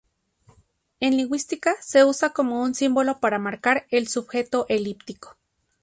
En 0.99 1.15
lingüística 1.15 1.75
se 1.79 2.03
usa 2.03 2.31
como 2.33 2.67
símbolo 2.73 3.19
para 3.19 3.37
marcar 3.37 3.85
el 3.91 4.07
sujeto 4.07 4.65
elíptico. 4.67 5.37